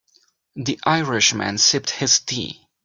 The 0.55 0.79
Irish 0.83 1.35
man 1.35 1.59
sipped 1.59 1.91
his 1.91 2.21
tea. 2.21 2.67